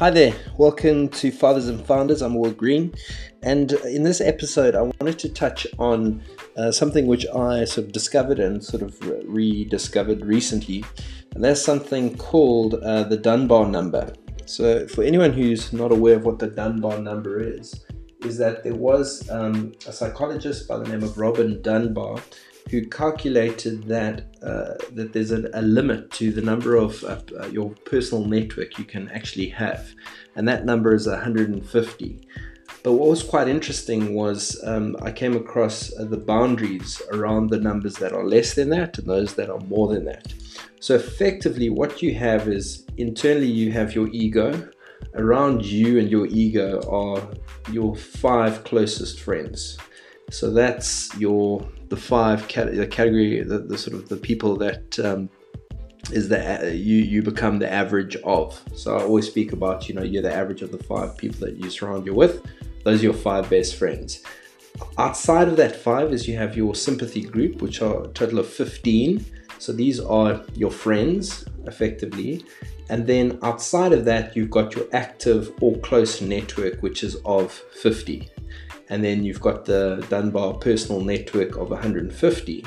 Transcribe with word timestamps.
Hi 0.00 0.08
there, 0.08 0.34
welcome 0.56 1.10
to 1.10 1.30
Fathers 1.30 1.68
and 1.68 1.84
Founders. 1.84 2.22
I'm 2.22 2.34
Will 2.34 2.52
Green, 2.52 2.94
and 3.42 3.70
in 3.84 4.02
this 4.02 4.22
episode, 4.22 4.74
I 4.74 4.80
wanted 4.80 5.18
to 5.18 5.28
touch 5.28 5.66
on 5.78 6.22
uh, 6.56 6.72
something 6.72 7.06
which 7.06 7.26
I 7.26 7.66
sort 7.66 7.88
of 7.88 7.92
discovered 7.92 8.38
and 8.38 8.64
sort 8.64 8.82
of 8.82 8.98
rediscovered 9.26 10.24
recently, 10.24 10.86
and 11.34 11.44
that's 11.44 11.60
something 11.60 12.16
called 12.16 12.76
uh, 12.76 13.02
the 13.02 13.18
Dunbar 13.18 13.66
number. 13.66 14.10
So, 14.46 14.88
for 14.88 15.04
anyone 15.04 15.34
who's 15.34 15.70
not 15.70 15.92
aware 15.92 16.16
of 16.16 16.24
what 16.24 16.38
the 16.38 16.48
Dunbar 16.48 16.98
number 17.00 17.38
is, 17.38 17.84
is 18.24 18.38
that 18.38 18.64
there 18.64 18.74
was 18.74 19.28
um, 19.28 19.72
a 19.86 19.92
psychologist 19.92 20.66
by 20.66 20.78
the 20.78 20.88
name 20.88 21.02
of 21.02 21.18
Robin 21.18 21.60
Dunbar 21.60 22.22
who 22.70 22.86
calculated 22.86 23.84
that 23.84 24.26
uh, 24.42 24.74
that 24.92 25.12
there's 25.12 25.32
a, 25.32 25.50
a, 25.54 25.62
limit 25.62 26.10
to 26.12 26.30
the 26.30 26.40
number 26.40 26.76
of 26.76 27.02
uh, 27.04 27.20
uh, 27.40 27.46
your 27.48 27.70
personal 27.84 28.24
network 28.24 28.78
you 28.78 28.84
can 28.84 29.08
actually 29.10 29.48
have, 29.48 29.92
and 30.36 30.48
that 30.48 30.64
number 30.64 30.94
is 30.94 31.06
150. 31.06 32.28
But 32.82 32.92
what 32.92 33.10
was 33.10 33.22
quite 33.22 33.48
interesting 33.48 34.14
was 34.14 34.58
um, 34.64 34.96
I 35.02 35.10
came 35.10 35.36
across 35.36 35.92
uh, 35.98 36.04
the 36.04 36.16
boundaries 36.16 37.02
around 37.12 37.50
the 37.50 37.58
numbers 37.58 37.94
that 37.96 38.12
are 38.12 38.24
less 38.24 38.54
than 38.54 38.70
that 38.70 38.96
and 38.98 39.06
those 39.06 39.34
that 39.34 39.50
are 39.50 39.60
more 39.60 39.88
than 39.92 40.04
that. 40.06 40.32
So 40.78 40.94
effectively, 40.94 41.68
what 41.68 42.00
you 42.00 42.14
have 42.14 42.48
is 42.48 42.86
internally 42.96 43.50
you 43.50 43.72
have 43.72 43.94
your 43.94 44.08
ego. 44.12 44.70
Around 45.14 45.64
you 45.64 45.98
and 45.98 46.10
your 46.10 46.26
ego 46.26 46.80
are 46.88 47.28
your 47.72 47.96
five 47.96 48.64
closest 48.64 49.20
friends. 49.20 49.76
So 50.30 50.50
that's 50.52 51.14
your 51.18 51.66
the 51.88 51.96
five 51.96 52.46
cat- 52.48 52.74
the 52.74 52.86
category 52.86 53.42
the, 53.42 53.58
the 53.58 53.76
sort 53.76 53.96
of 53.96 54.08
the 54.08 54.16
people 54.16 54.56
that 54.56 54.98
um, 55.00 55.28
is 56.12 56.28
that 56.28 56.76
you 56.76 56.96
you 56.98 57.22
become 57.22 57.58
the 57.58 57.70
average 57.70 58.16
of. 58.16 58.62
So 58.74 58.96
I 58.96 59.02
always 59.02 59.26
speak 59.26 59.52
about 59.52 59.88
you 59.88 59.94
know 59.94 60.02
you're 60.02 60.22
the 60.22 60.32
average 60.32 60.62
of 60.62 60.70
the 60.70 60.82
five 60.82 61.16
people 61.16 61.40
that 61.46 61.56
you 61.56 61.68
surround 61.68 62.06
you 62.06 62.14
with. 62.14 62.46
Those 62.84 63.00
are 63.00 63.04
your 63.04 63.14
five 63.14 63.50
best 63.50 63.76
friends. 63.76 64.22
Outside 64.98 65.48
of 65.48 65.56
that 65.56 65.76
five 65.76 66.12
is 66.12 66.26
you 66.26 66.36
have 66.36 66.56
your 66.56 66.74
sympathy 66.74 67.22
group, 67.22 67.60
which 67.60 67.82
are 67.82 68.04
a 68.04 68.08
total 68.08 68.38
of 68.38 68.48
15. 68.48 69.22
So 69.58 69.72
these 69.72 70.00
are 70.00 70.42
your 70.54 70.70
friends, 70.70 71.44
effectively. 71.66 72.44
And 72.88 73.06
then 73.06 73.38
outside 73.42 73.92
of 73.92 74.04
that, 74.06 74.34
you've 74.34 74.50
got 74.50 74.74
your 74.74 74.86
active 74.92 75.52
or 75.60 75.76
close 75.78 76.22
network, 76.22 76.80
which 76.80 77.02
is 77.04 77.16
of 77.26 77.52
50 77.52 78.30
and 78.90 79.02
then 79.02 79.24
you've 79.24 79.40
got 79.40 79.64
the 79.64 80.04
Dunbar 80.10 80.54
personal 80.54 81.00
network 81.00 81.56
of 81.56 81.70
150. 81.70 82.66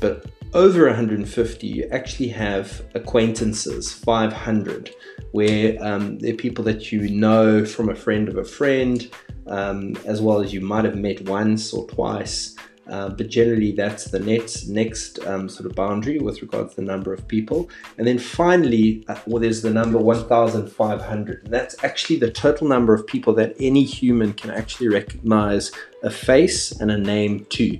But 0.00 0.26
over 0.54 0.86
150, 0.86 1.66
you 1.66 1.88
actually 1.92 2.28
have 2.28 2.82
acquaintances, 2.94 3.92
500, 3.92 4.90
where 5.32 5.76
um, 5.84 6.18
they're 6.18 6.34
people 6.34 6.64
that 6.64 6.90
you 6.90 7.08
know 7.10 7.64
from 7.64 7.90
a 7.90 7.94
friend 7.94 8.28
of 8.28 8.38
a 8.38 8.44
friend, 8.44 9.10
um, 9.46 9.94
as 10.06 10.20
well 10.22 10.40
as 10.40 10.52
you 10.52 10.62
might 10.62 10.86
have 10.86 10.96
met 10.96 11.20
once 11.28 11.72
or 11.72 11.86
twice. 11.88 12.56
Uh, 12.88 13.10
but 13.10 13.28
generally, 13.28 13.72
that's 13.72 14.06
the 14.06 14.18
next 14.18 14.66
next 14.68 15.18
um, 15.26 15.48
sort 15.48 15.68
of 15.68 15.76
boundary 15.76 16.18
with 16.18 16.40
regards 16.40 16.74
to 16.74 16.80
the 16.80 16.86
number 16.86 17.12
of 17.12 17.26
people. 17.28 17.68
And 17.98 18.06
then 18.06 18.18
finally, 18.18 19.04
uh, 19.08 19.16
well, 19.26 19.40
there's 19.40 19.62
the 19.62 19.70
number 19.70 19.98
1,500. 19.98 21.44
And 21.44 21.52
that's 21.52 21.82
actually 21.84 22.18
the 22.18 22.30
total 22.30 22.66
number 22.66 22.94
of 22.94 23.06
people 23.06 23.34
that 23.34 23.54
any 23.60 23.84
human 23.84 24.32
can 24.32 24.50
actually 24.50 24.88
recognize 24.88 25.70
a 26.02 26.10
face 26.10 26.72
and 26.72 26.90
a 26.90 26.98
name 26.98 27.46
to. 27.50 27.78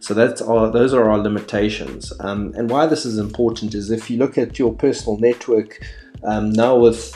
So 0.00 0.14
that's 0.14 0.40
our, 0.40 0.70
those 0.70 0.94
are 0.94 1.10
our 1.10 1.18
limitations. 1.18 2.12
Um, 2.20 2.52
and 2.56 2.70
why 2.70 2.86
this 2.86 3.04
is 3.04 3.18
important 3.18 3.74
is 3.74 3.90
if 3.90 4.10
you 4.10 4.18
look 4.18 4.38
at 4.38 4.58
your 4.58 4.72
personal 4.74 5.18
network 5.18 5.80
um, 6.24 6.50
now 6.52 6.76
with 6.76 7.14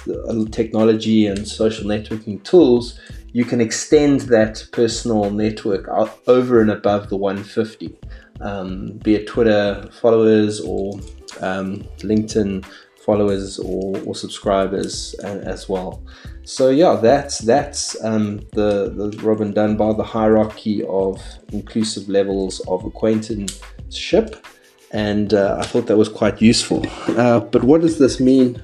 technology 0.52 1.26
and 1.26 1.46
social 1.46 1.84
networking 1.84 2.42
tools, 2.42 2.98
you 3.32 3.44
can 3.44 3.60
extend 3.60 4.20
that 4.22 4.66
personal 4.72 5.30
network 5.30 5.88
out 5.88 6.18
over 6.26 6.60
and 6.60 6.70
above 6.70 7.08
the 7.08 7.16
150, 7.16 7.96
um, 8.40 8.98
be 8.98 9.14
it 9.14 9.26
Twitter 9.26 9.88
followers 10.00 10.60
or 10.60 10.94
um, 11.40 11.82
LinkedIn 11.98 12.64
followers 13.04 13.58
or, 13.58 13.98
or 14.06 14.14
subscribers 14.14 15.14
as 15.14 15.68
well. 15.68 16.02
So 16.44 16.70
yeah, 16.70 16.96
that's 16.96 17.38
that's 17.38 18.02
um, 18.04 18.40
the 18.52 18.90
the 18.90 19.18
Robin 19.22 19.52
Dunbar, 19.52 19.94
the 19.94 20.04
hierarchy 20.04 20.82
of 20.84 21.20
inclusive 21.52 22.08
levels 22.08 22.60
of 22.68 22.84
acquaintanceship, 22.84 24.44
and 24.90 25.34
uh, 25.34 25.56
I 25.60 25.66
thought 25.66 25.86
that 25.86 25.96
was 25.96 26.08
quite 26.08 26.42
useful. 26.42 26.84
Uh, 27.08 27.40
but 27.40 27.64
what 27.64 27.80
does 27.80 27.98
this 27.98 28.20
mean 28.20 28.62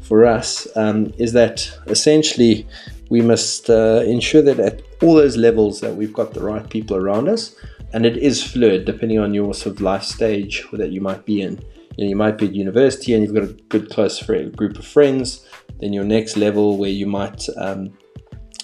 for 0.00 0.24
us? 0.24 0.66
Um, 0.74 1.12
is 1.18 1.32
that 1.34 1.70
essentially 1.86 2.66
we 3.08 3.20
must 3.20 3.70
uh, 3.70 4.02
ensure 4.06 4.42
that 4.42 4.60
at 4.60 4.82
all 5.02 5.14
those 5.14 5.36
levels 5.36 5.80
that 5.80 5.94
we've 5.94 6.12
got 6.12 6.34
the 6.34 6.42
right 6.42 6.68
people 6.68 6.96
around 6.96 7.28
us 7.28 7.54
and 7.92 8.04
it 8.04 8.16
is 8.16 8.42
fluid 8.42 8.84
depending 8.84 9.18
on 9.18 9.32
your 9.32 9.54
sort 9.54 9.76
of 9.76 9.80
life 9.80 10.02
stage 10.02 10.64
that 10.72 10.90
you 10.90 11.00
might 11.00 11.24
be 11.24 11.40
in. 11.40 11.58
You, 11.96 12.04
know, 12.04 12.10
you 12.10 12.16
might 12.16 12.38
be 12.38 12.46
at 12.46 12.54
university 12.54 13.14
and 13.14 13.22
you've 13.24 13.34
got 13.34 13.44
a 13.44 13.54
good 13.68 13.90
close 13.90 14.18
friend, 14.18 14.54
group 14.56 14.78
of 14.78 14.86
friends 14.86 15.46
then 15.80 15.92
your 15.92 16.04
next 16.04 16.36
level 16.36 16.76
where 16.76 16.90
you 16.90 17.06
might 17.06 17.46
um, 17.56 17.96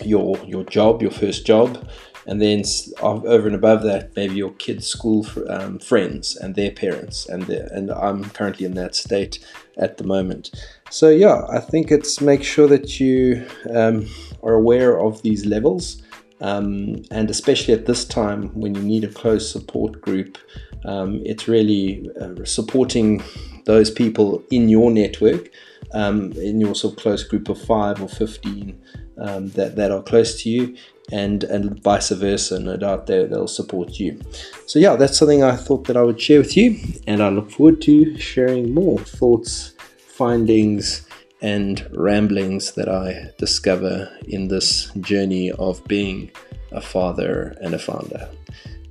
your 0.03 0.37
your 0.45 0.65
job 0.65 1.03
your 1.03 1.11
first 1.11 1.47
job 1.47 1.89
and 2.27 2.41
then 2.41 2.63
over 3.01 3.47
and 3.47 3.55
above 3.55 3.83
that 3.83 4.15
maybe 4.17 4.35
your 4.35 4.53
kids 4.53 4.87
school 4.87 5.27
um, 5.49 5.79
friends 5.79 6.37
and 6.37 6.55
their 6.55 6.71
parents 6.71 7.27
and 7.29 7.45
their, 7.45 7.69
and 7.73 7.91
i'm 7.91 8.25
currently 8.31 8.67
in 8.67 8.75
that 8.75 8.95
state 8.95 9.45
at 9.77 9.97
the 9.97 10.05
moment. 10.05 10.51
So 10.91 11.09
yeah 11.09 11.43
i 11.51 11.61
think 11.61 11.91
it's 11.91 12.21
make 12.21 12.43
sure 12.43 12.69
that 12.69 13.01
you 13.01 13.47
um, 13.75 14.09
are 14.43 14.55
aware 14.55 15.01
of 15.01 15.23
these 15.23 15.45
levels 15.45 16.03
um, 16.41 17.03
and 17.11 17.31
especially 17.31 17.75
at 17.75 17.87
this 17.87 18.05
time 18.05 18.49
when 18.49 18.75
you 18.75 18.83
need 18.83 19.05
a 19.05 19.13
close 19.13 19.51
support 19.51 20.01
group 20.01 20.39
um, 20.85 21.23
it's 21.25 21.49
really 21.49 22.11
uh, 22.21 22.45
supporting 22.45 23.23
those 23.65 23.91
people 23.91 24.43
in 24.51 24.69
your 24.69 24.91
network 24.91 25.51
um, 25.95 26.33
in 26.33 26.61
your 26.61 26.75
sort 26.75 26.95
of 26.95 26.99
close 27.01 27.25
group 27.25 27.49
of 27.49 27.61
five 27.61 28.03
or 28.03 28.09
15 28.09 28.79
um, 29.19 29.49
that, 29.51 29.77
that 29.77 29.91
are 29.91 30.03
close 30.03 30.43
to 30.43 30.51
you 30.51 30.77
and 31.13 31.45
and 31.45 31.83
vice 31.83 32.11
versa 32.11 32.59
no 32.59 32.77
doubt 32.77 33.07
they, 33.07 33.25
they'll 33.27 33.47
support 33.47 33.99
you. 34.01 34.21
So 34.67 34.79
yeah 34.79 34.97
that's 34.97 35.19
something 35.19 35.43
i 35.43 35.55
thought 35.55 35.87
that 35.87 35.97
i 35.97 36.03
would 36.03 36.21
share 36.21 36.39
with 36.39 36.57
you 36.57 36.79
and 37.07 37.23
i 37.23 37.29
look 37.29 37.51
forward 37.51 37.83
to 37.83 38.17
sharing 38.19 38.73
more 38.73 38.99
thoughts 38.99 39.75
findings 39.99 41.07
and 41.43 41.87
ramblings 41.93 42.73
that 42.73 42.89
i 42.89 43.31
discover 43.39 44.11
in 44.29 44.49
this 44.49 44.91
journey 45.01 45.53
of 45.53 45.85
being 45.85 46.31
a 46.73 46.81
father 46.81 47.57
and 47.61 47.75
a 47.75 47.79
founder. 47.79 48.29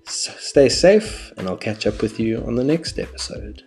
So 0.05 0.31
stay 0.37 0.69
safe 0.69 1.33
and 1.37 1.47
i'll 1.47 1.57
catch 1.57 1.87
up 1.87 2.01
with 2.01 2.19
you 2.19 2.43
on 2.45 2.55
the 2.55 2.63
next 2.63 2.99
episode 2.99 3.63